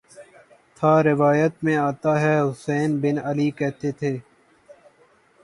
[0.77, 4.13] تھا روایات میں آتا ہے حسین بن علی کہتے تھے